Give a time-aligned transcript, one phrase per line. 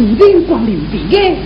[0.00, 1.36] 不免光临的，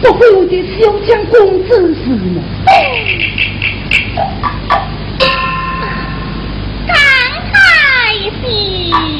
[0.00, 2.40] 不过有点小将公子是吗？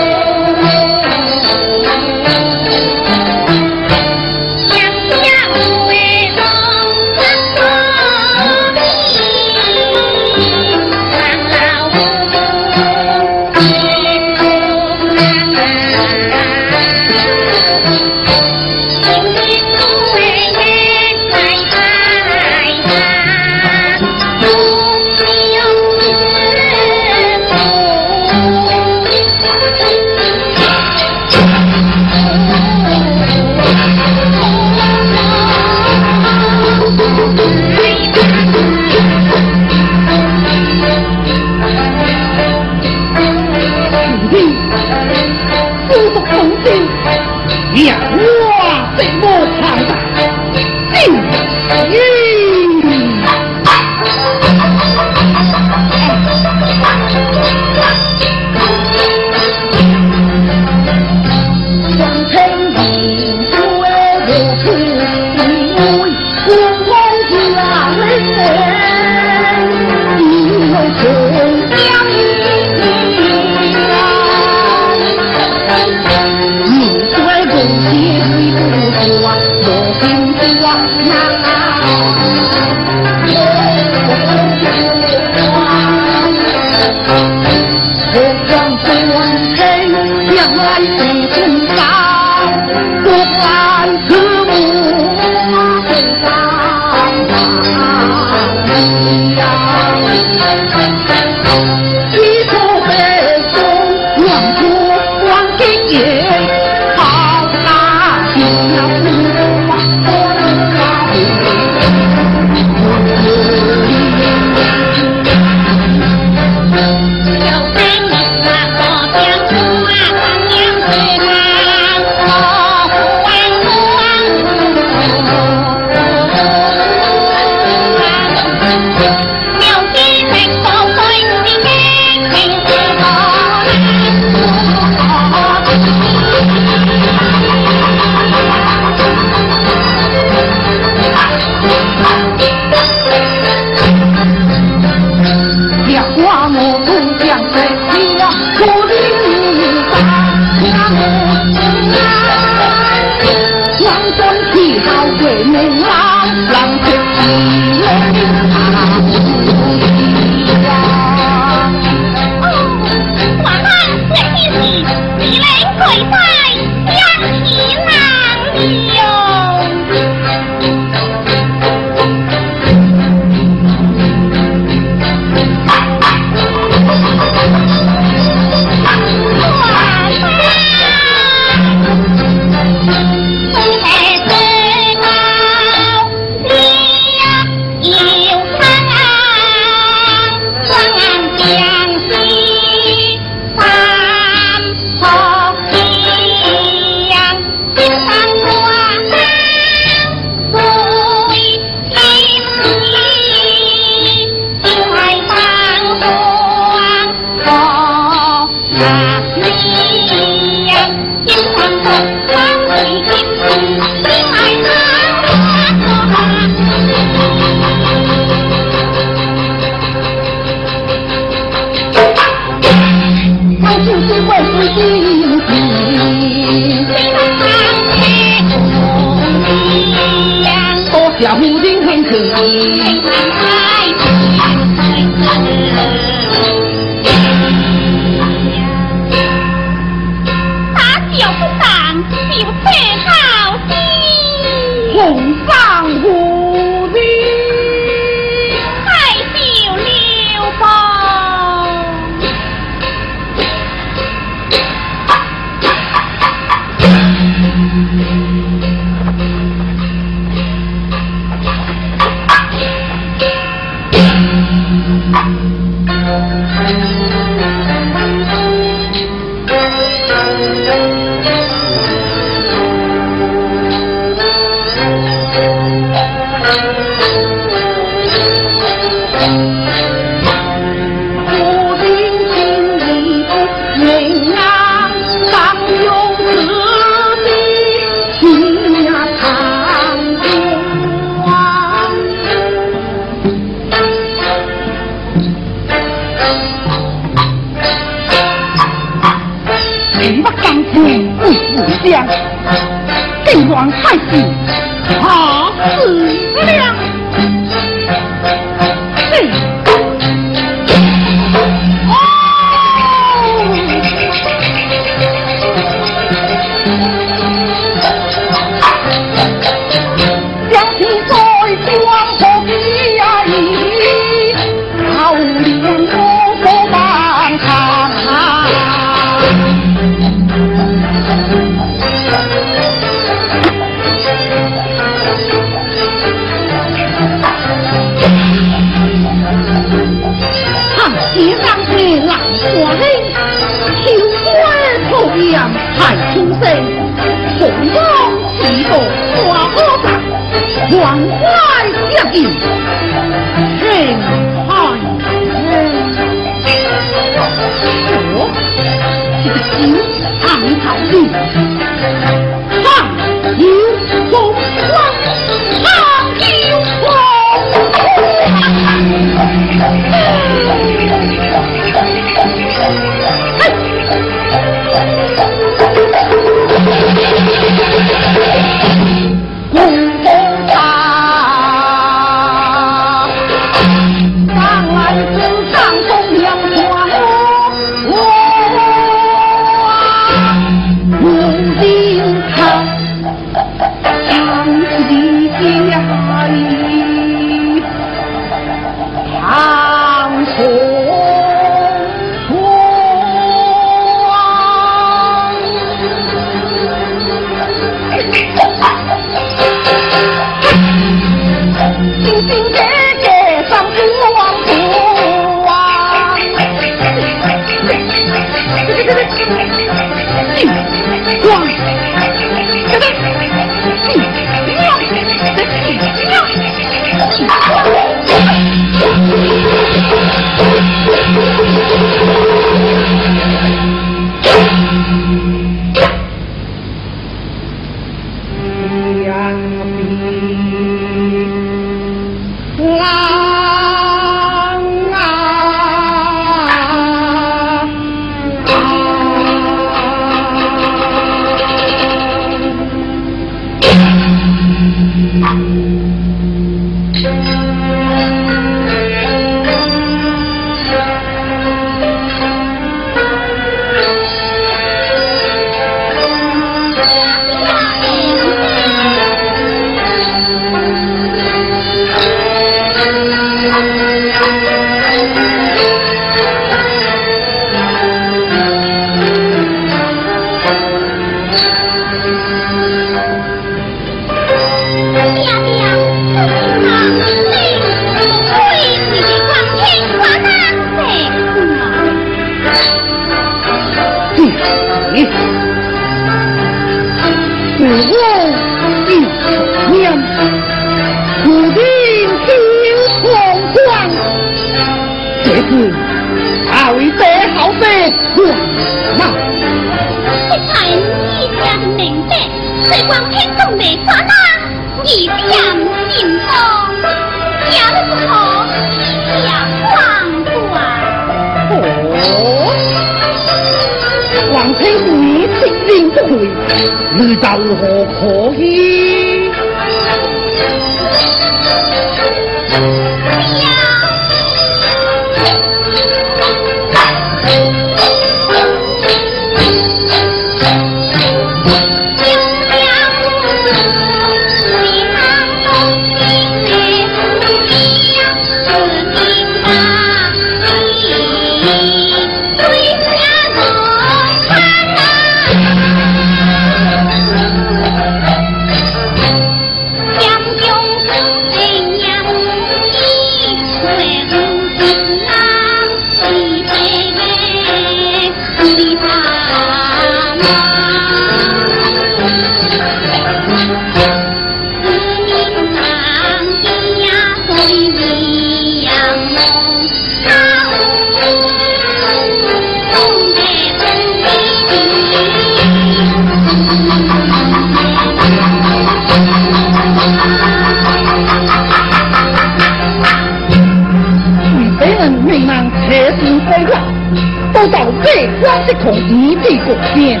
[597.42, 600.00] 都到北光之孔一地国边，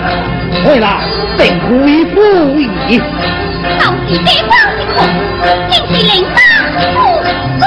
[0.64, 1.00] 为了
[1.36, 2.20] 政府与富
[2.56, 3.00] 裕。
[3.80, 4.96] 到底这光之孔，
[5.68, 6.38] 竟是令大
[6.94, 6.96] 不
[7.58, 7.66] 在。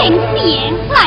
[0.00, 0.99] 为免。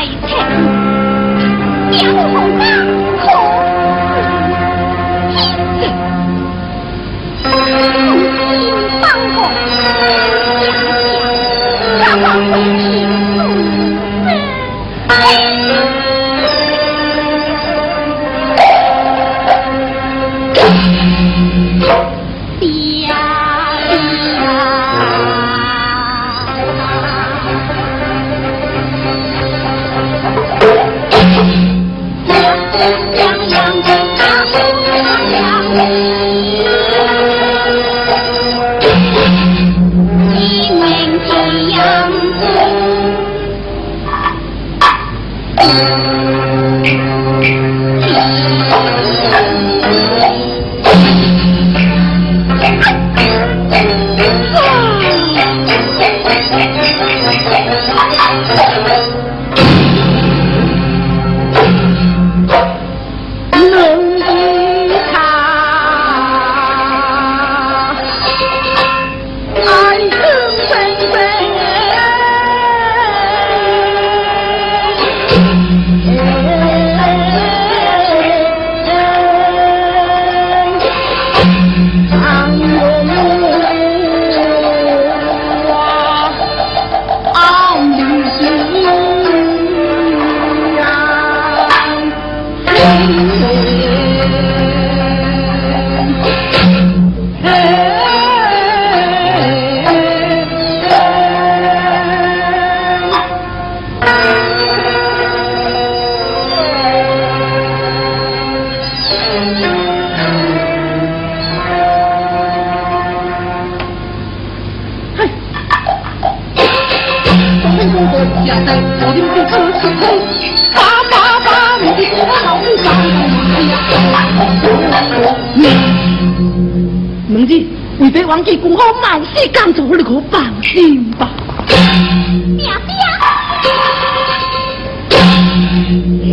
[127.28, 127.54] 能子，
[127.98, 131.30] 为爹忘记古好冒死干做，你可放心吧。
[131.66, 132.92] 爹爹，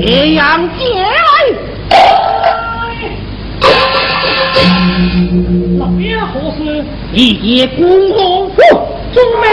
[0.01, 0.83] 爹娘姐。
[5.79, 6.83] 老爷何事？
[7.13, 9.47] 一夜功夫，哟，中没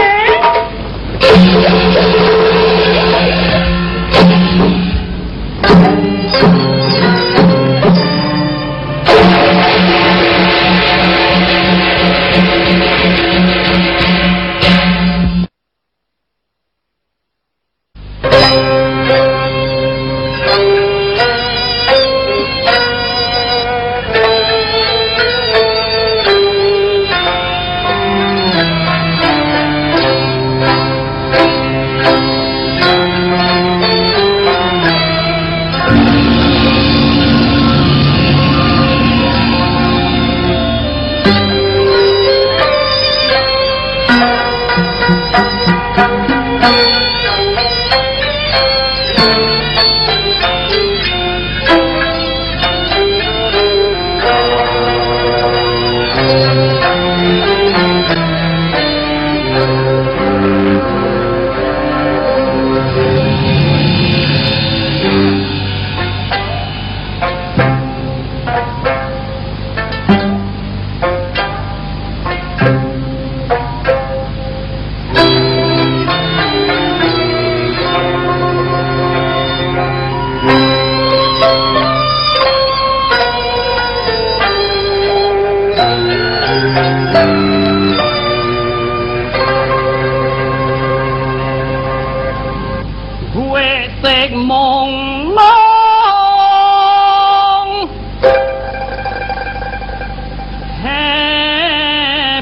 [5.61, 6.68] ？thank you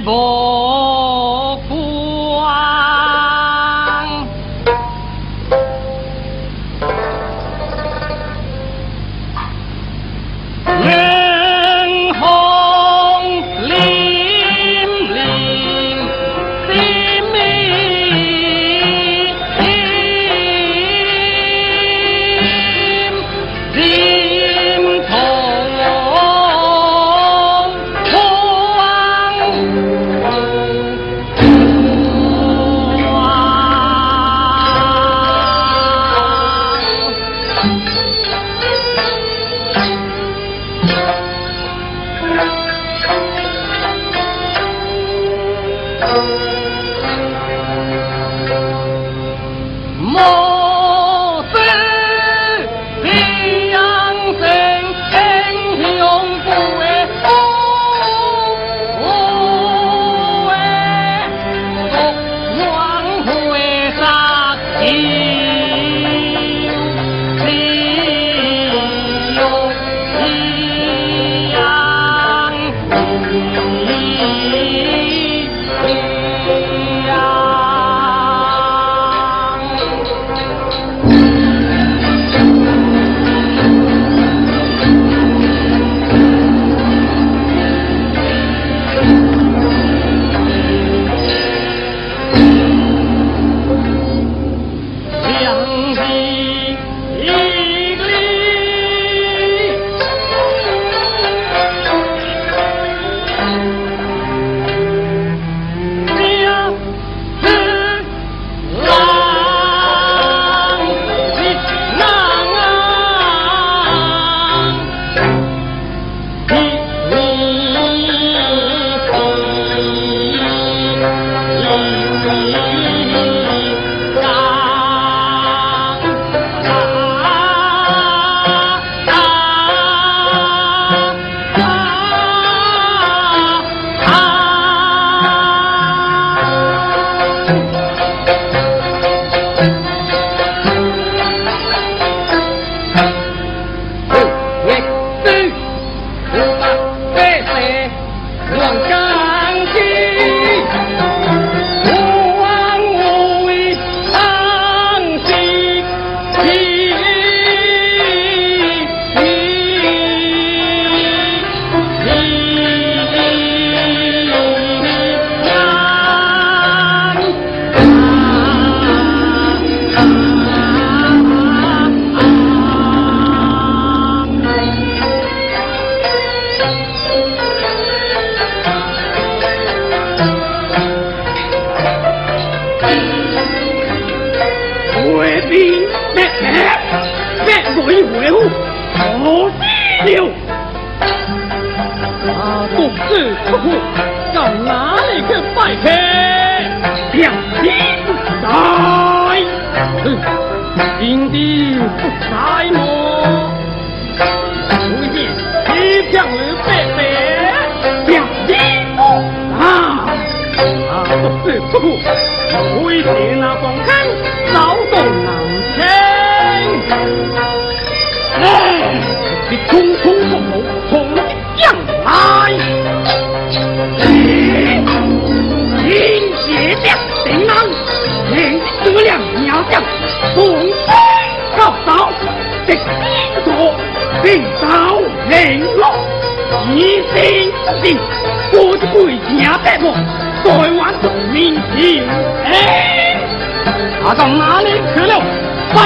[0.10, 0.37] Oh.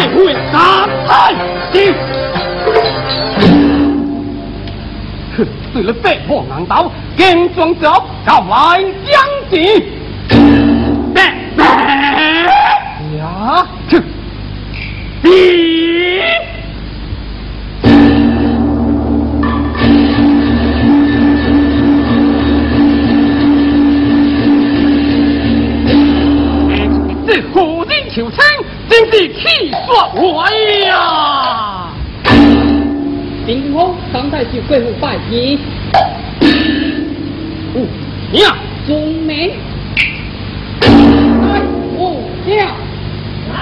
[0.09, 1.33] 会三太
[1.71, 1.93] 师。
[5.37, 9.83] 哼，为了北破难道跟庄走，搞来将军。
[11.13, 11.63] 拜拜
[13.17, 13.67] 呀！
[13.89, 14.03] 哼，
[15.23, 15.29] 你。
[27.25, 28.39] 这虎人求亲，
[28.91, 29.75] 真是气死
[30.17, 30.45] 我
[30.85, 31.87] 呀！
[33.45, 35.57] 顶峰当代去贵府拜你。
[38.43, 39.53] 啊，宗明，
[40.81, 41.61] 来，
[41.97, 42.67] 五娘，
[43.53, 43.55] 来。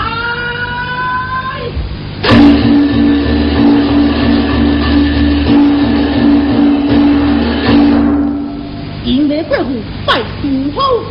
[9.05, 9.65] 迎来贵府
[10.07, 11.03] 拜祖后，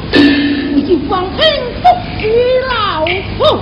[0.74, 1.48] 你就放天
[1.80, 2.26] 福于
[2.68, 3.06] 老
[3.38, 3.60] 夫，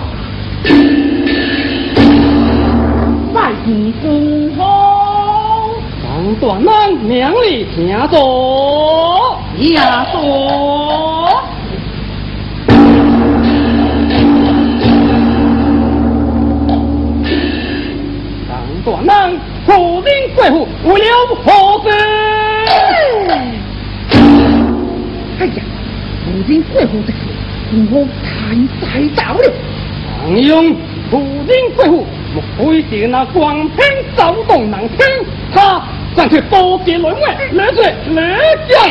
[3.34, 3.66] 拜见
[4.02, 4.04] 祖
[4.56, 4.64] 后。
[6.04, 8.16] 王短郎娘里听着，
[9.74, 10.16] 呀说，
[18.48, 18.52] 王
[18.84, 21.04] 短郎苦林贵妇为了
[21.44, 21.44] 何
[21.82, 21.88] 事？
[25.38, 25.62] 哎呀，
[26.26, 27.14] 如今贵妇的事，
[27.70, 29.44] 祖后太猜到了。
[30.26, 30.74] 王用
[31.08, 32.04] 苦林贵妇，
[32.58, 33.86] 莫非是那光天
[34.16, 34.98] 走动能听？
[35.54, 35.80] 他
[36.16, 38.36] 上去多结轮位，来水来
[38.68, 38.82] 将。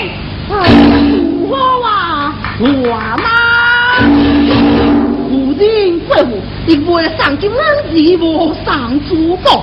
[0.48, 2.66] 哎呀，祖后啊，我
[3.22, 3.28] 吗？
[5.30, 9.62] 如今贵妇亦为了上金人而无上主公，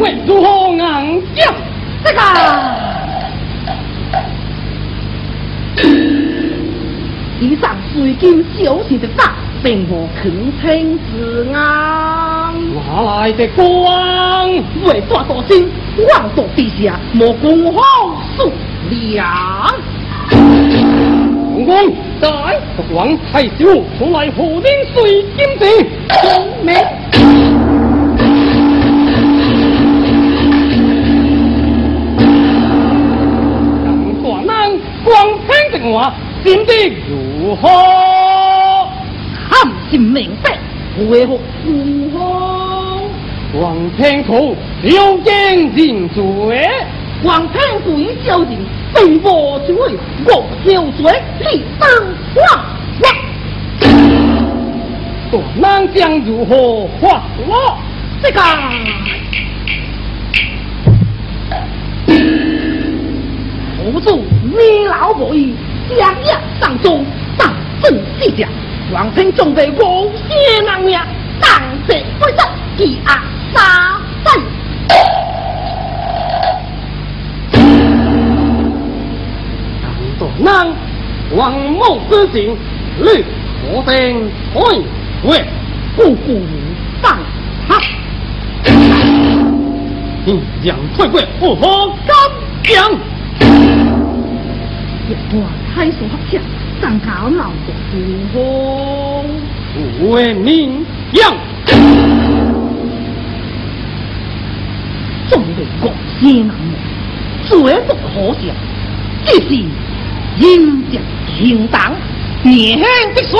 [0.00, 1.54] 为如何硬将？
[2.02, 2.20] 这个。
[7.40, 12.54] 以上水晶小事的大，并无肯听之案。
[12.74, 14.48] 哪来的光？
[14.84, 15.68] 为大多心，
[16.08, 17.80] 望夺地下，莫共好
[18.36, 18.50] 数
[18.90, 19.26] 量。
[20.30, 22.28] 公公，在
[22.76, 25.64] 不王太守出来护领水金子，
[26.22, 26.74] 聪明。
[33.84, 33.86] 让
[34.46, 35.06] 大人光
[35.46, 36.70] 听的话，心地
[37.08, 37.68] 如何？
[39.88, 40.58] 含情明白，
[41.08, 43.08] 为何如何？
[43.58, 46.68] 王天楚有奸人罪，
[47.24, 48.50] 王天贵小人，
[48.94, 49.74] 并无罪，
[50.26, 51.88] 我小罪，立当
[52.36, 52.44] 王
[53.00, 53.04] 王。
[55.30, 57.78] 大人将如何发落？
[58.22, 58.40] 这个。
[63.78, 65.54] 侯主你老不义，
[65.96, 67.02] 两夜上中，
[67.38, 67.50] 当
[67.82, 68.46] 众计价，
[68.90, 70.98] 王天准备无血难命，
[71.38, 71.50] 当
[71.86, 73.22] 贼归正，击压
[73.52, 74.42] 杀阵。
[79.82, 79.84] 大
[80.38, 80.74] 人，
[81.36, 82.56] 王某之行，
[83.00, 83.22] 律
[83.60, 84.60] 何定开
[85.24, 85.44] 喂，
[85.94, 86.40] 姑姑
[87.02, 87.18] 放
[87.68, 87.78] 他，
[90.24, 92.16] 你将退贵不何敢
[92.62, 92.90] 讲？
[95.08, 95.42] 一段
[95.74, 96.40] 太所合下，
[96.80, 97.98] 上考闹得如
[98.32, 99.24] 何？
[100.00, 101.36] 为民样，
[105.28, 106.56] 众位国先难
[107.86, 108.40] 不可笑。
[109.24, 109.48] 这是
[110.38, 111.02] 应将
[111.36, 111.94] 行当，
[112.42, 113.38] 年轻的说，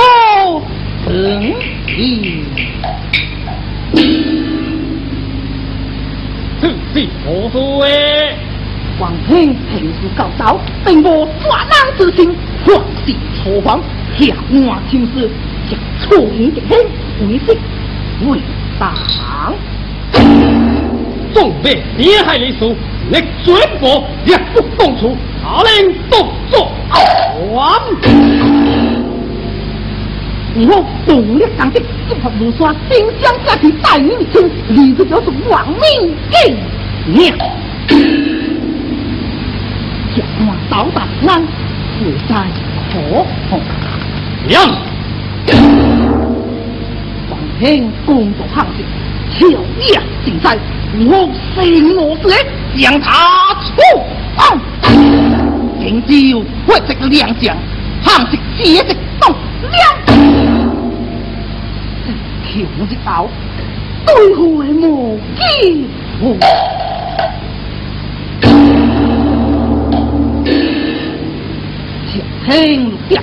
[1.07, 1.55] 等
[1.87, 2.45] 意。
[6.61, 7.59] 这是何罪？
[9.01, 12.35] 王兄平时教导，并无抓人之心，
[12.67, 12.73] 或
[13.07, 13.81] 是错方，
[14.19, 15.31] 下案轻事，
[15.71, 16.77] 将错言极轻，
[17.29, 17.57] 为息
[18.27, 18.41] 为
[18.79, 18.93] 党。
[21.33, 22.75] 总被厉害的数，
[23.09, 26.69] 你全部也不动出，下令动作
[27.53, 27.81] 完。
[30.57, 36.57] 以后动力上的组合如山，丁香家庭带领出，立刻就是亡命给
[37.13, 37.39] 娘。
[40.19, 41.41] 将我导弹安，
[42.01, 42.35] 会在
[42.91, 42.99] 可
[43.49, 43.61] 红
[44.49, 44.69] 娘，
[47.31, 48.85] 王平工作行情，
[49.31, 49.47] 巧
[49.79, 50.59] 也竞赛，
[51.07, 52.29] 我生我死，
[52.77, 53.71] 将他处
[54.37, 54.59] 放。
[55.79, 56.09] 今朝
[56.67, 57.57] 会这个两将，
[58.03, 59.33] 行是接着动
[59.71, 59.73] 两。
[62.43, 62.59] 求
[62.91, 63.29] 一刀，
[64.05, 65.87] 对付无机
[72.49, 72.57] 会。
[72.57, 73.23] 听下，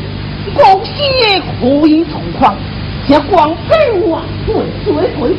[0.53, 2.55] 光鲜可以同框，
[3.07, 3.75] 且光飞
[4.07, 5.35] 往对水回回，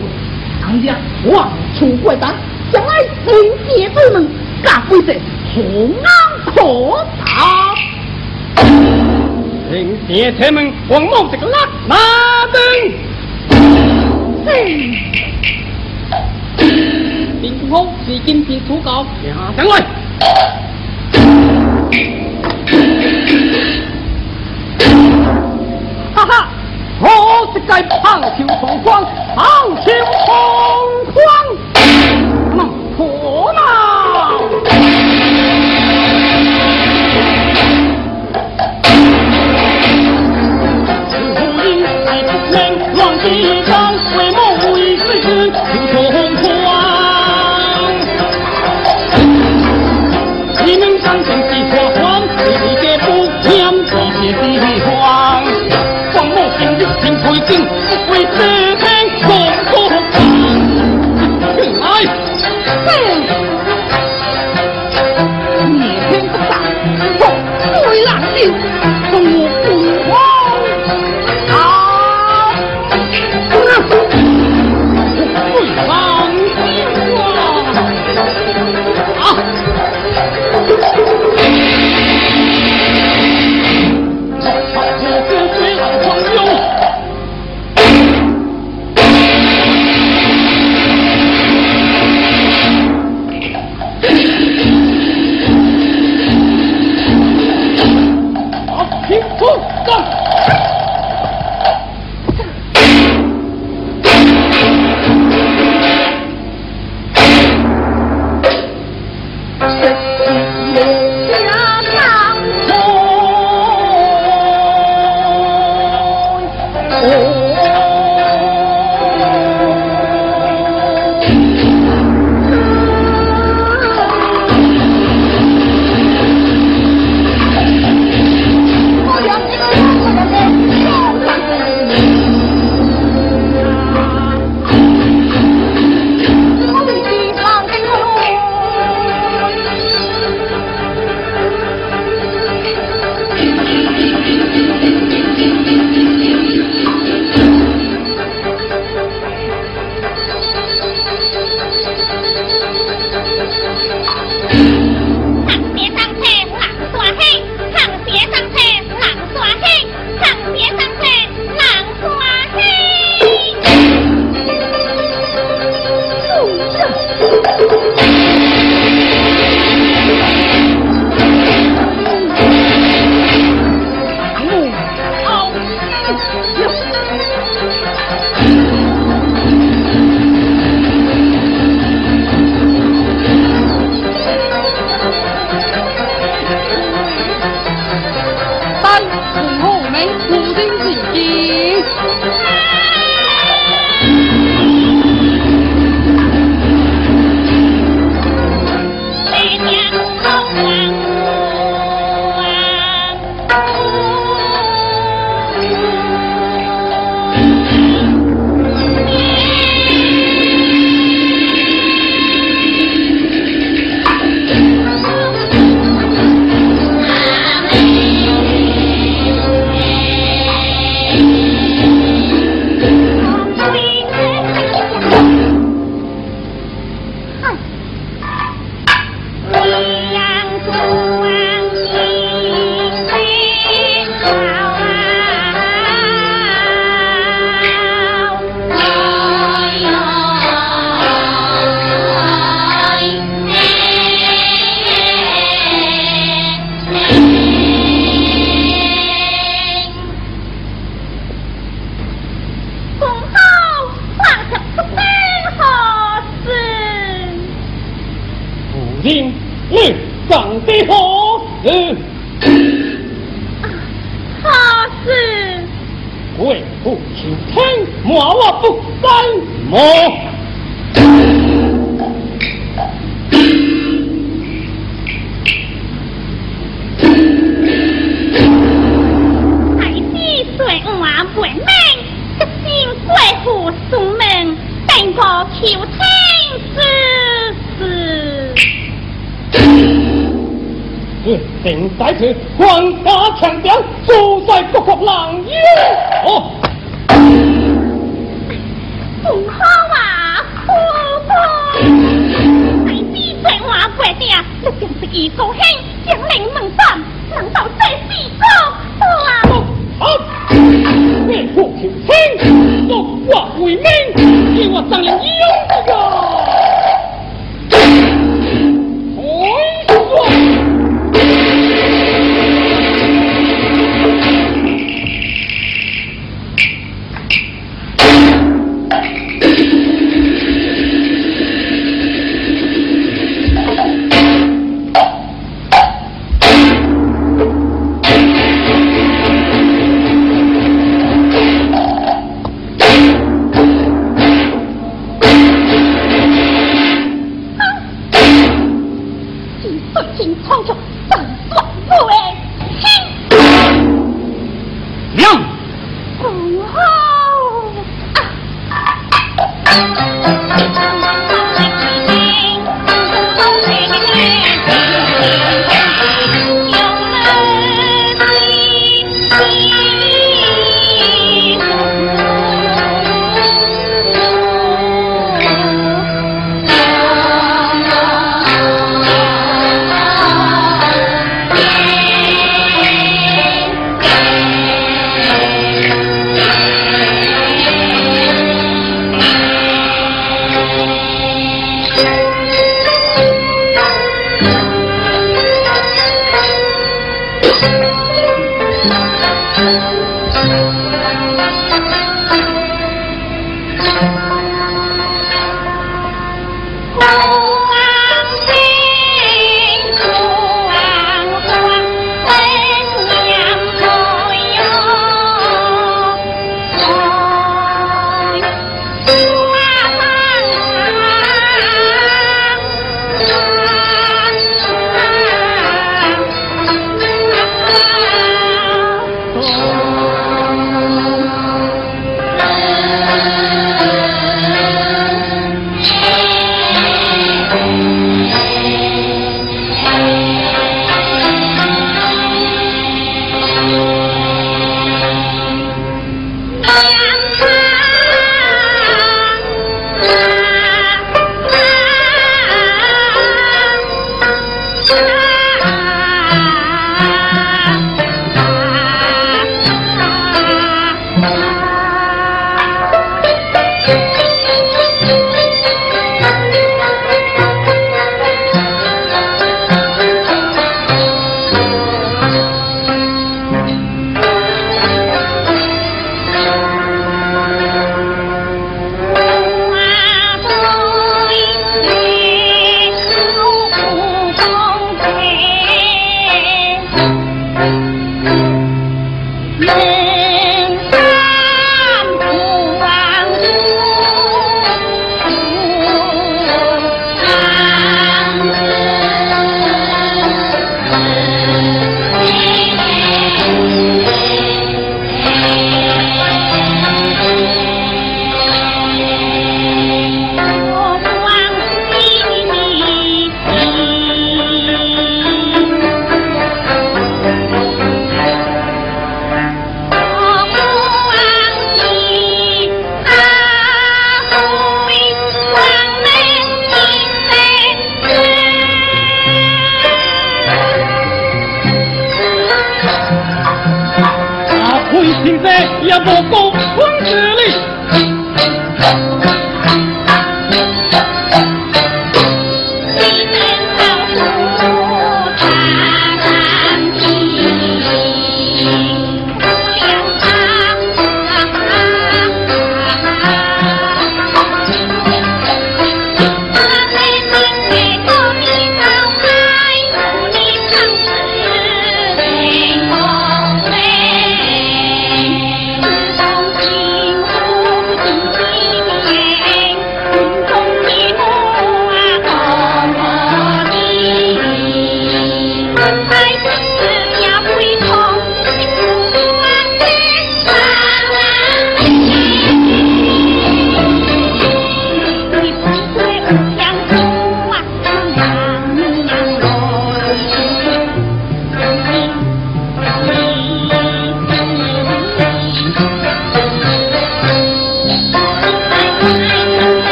[0.60, 0.96] 当家
[1.26, 2.34] 望出怪单，
[2.72, 2.92] 将来
[3.24, 3.32] 天
[3.68, 4.28] 界之门，
[4.64, 5.12] 甲规则
[5.54, 6.08] 红安
[6.44, 7.24] 可打。
[9.70, 11.96] 天界之门，黄毛这个拉马
[12.52, 12.60] 灯。
[14.44, 14.90] 嘿，
[17.40, 19.86] 林峰是今天主角，下上来。
[28.38, 30.35] 该胖秋同框，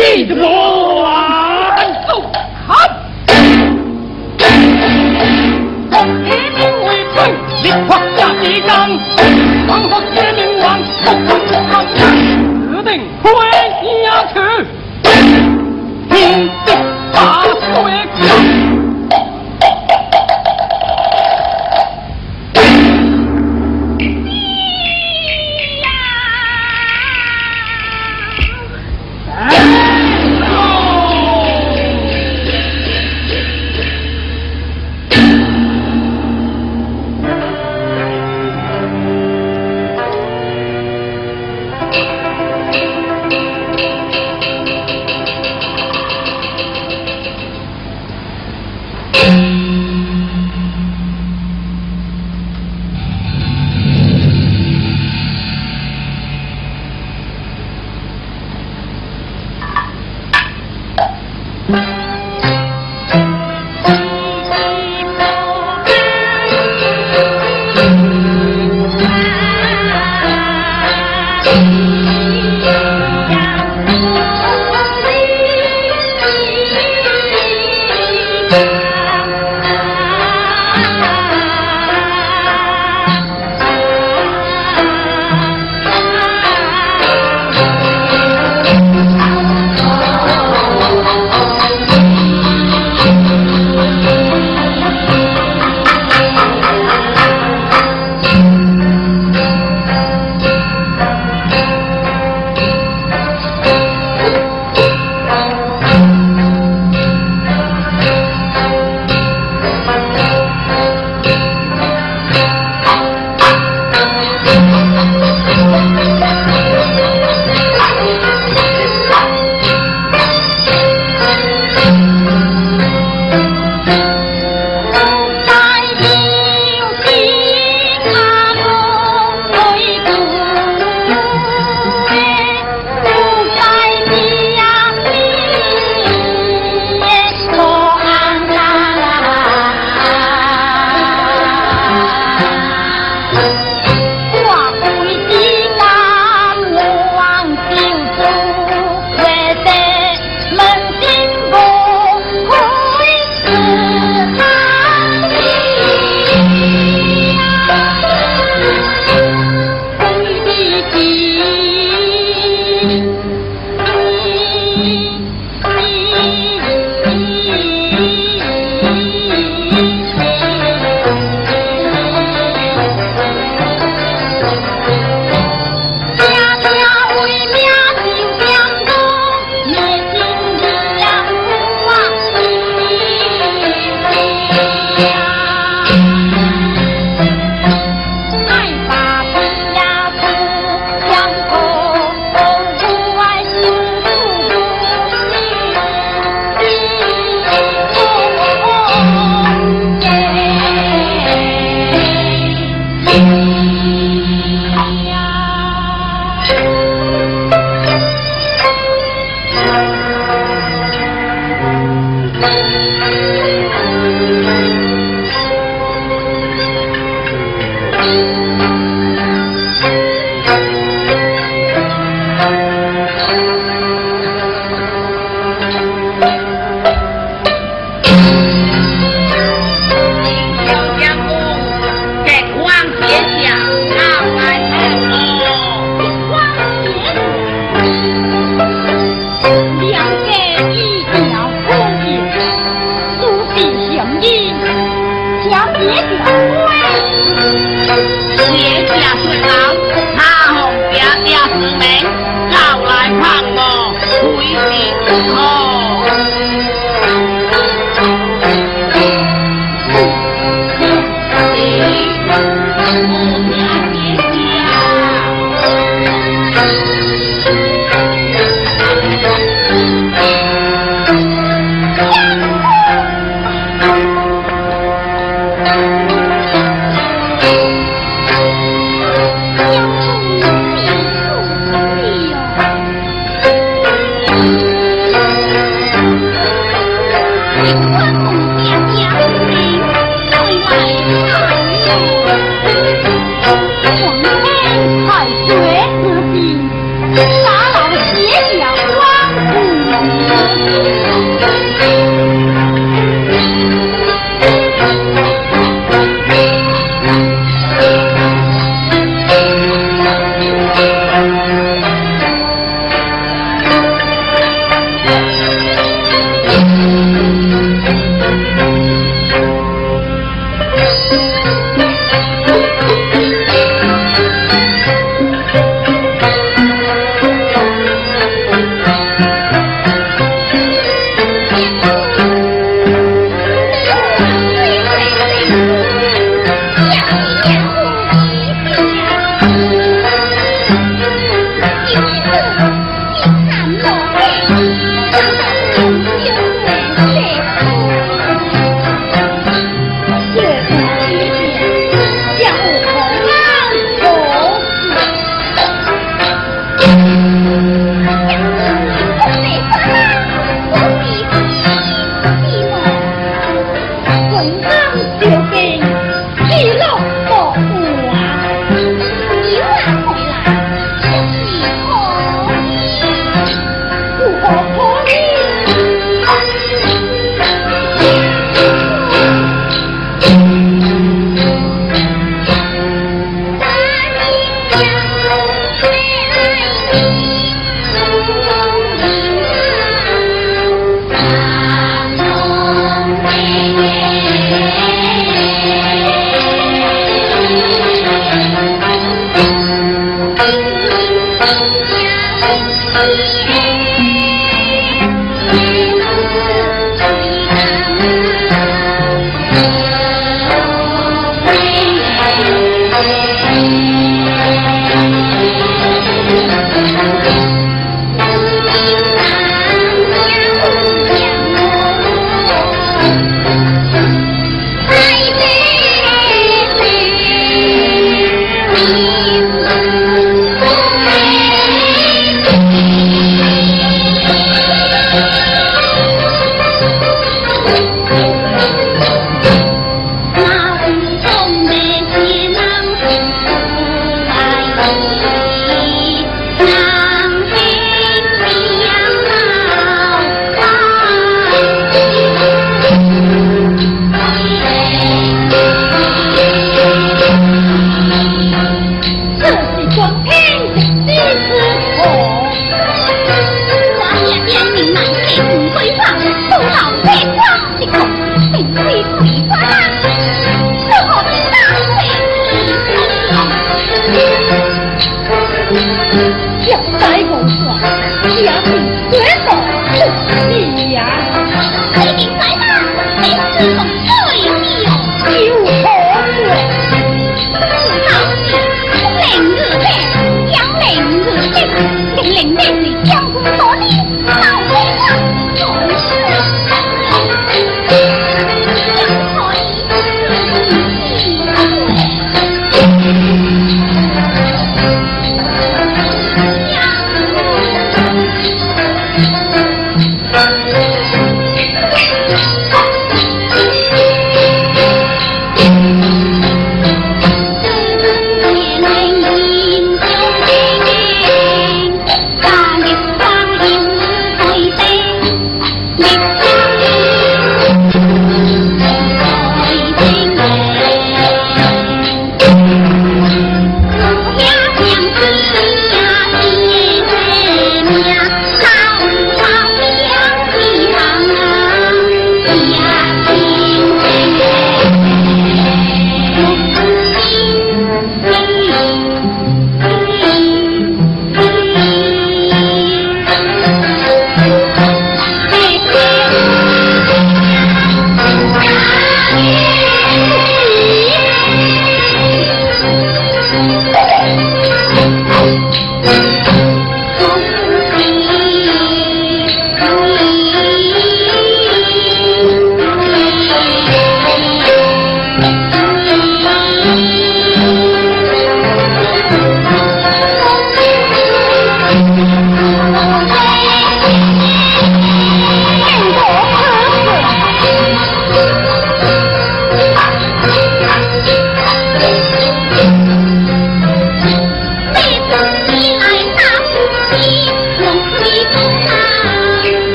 [0.00, 0.34] 地主
[1.04, 1.19] 啊！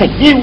[0.00, 0.39] You.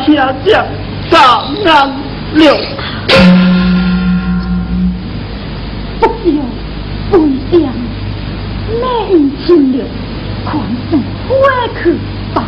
[0.00, 0.66] 下将
[1.10, 1.20] 张
[1.64, 1.92] 安
[2.34, 2.54] 六。
[6.00, 6.42] 不要
[7.10, 7.60] 分享，
[8.80, 8.84] 内
[9.46, 9.84] 情了，
[10.44, 11.36] 快送回
[11.82, 11.96] 去
[12.34, 12.44] 吧。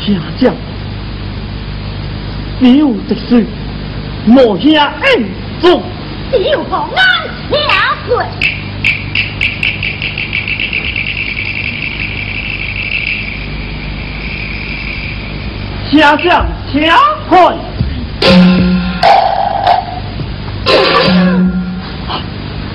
[0.00, 0.54] 下将，
[2.58, 3.46] 你有的是，
[4.26, 5.24] 莫下恩
[5.60, 5.82] 重。
[6.32, 6.88] 你有好！
[15.96, 17.56] 家将请看。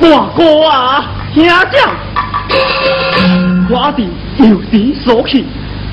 [0.01, 1.95] 大哥啊，兄长，
[3.70, 4.07] 我伫
[4.38, 5.45] 游子所去，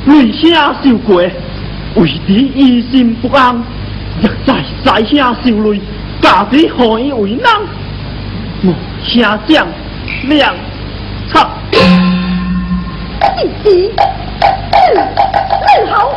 [0.07, 0.51] 为兄
[0.83, 1.16] 受过，
[1.97, 3.55] 为弟疑心不安，
[4.22, 5.81] 若在在兄受累，
[6.22, 7.53] 家己何以为难？
[8.62, 8.72] 我
[9.05, 9.66] 兄长，
[10.29, 10.55] 两，
[11.29, 11.51] 操！
[14.41, 16.11] 你好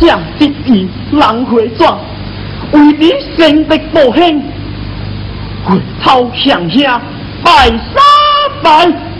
[0.00, 1.98] 将得意人回转，
[2.72, 4.42] 为你先得报兴，
[5.64, 7.00] 回头向下
[7.42, 7.78] 拜三
[8.62, 9.17] 拜。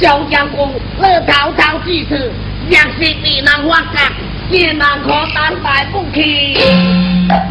[0.00, 0.58] 小将军
[0.98, 2.30] 乐滔滔之词，
[2.68, 4.12] 让是你能发达，
[4.50, 6.58] 也能可担待不起。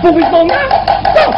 [0.01, 0.29] 不必啊，
[1.13, 1.31] 走！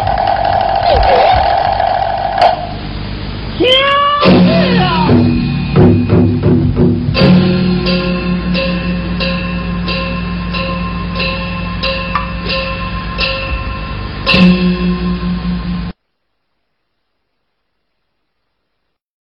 [4.79, 4.96] 啊！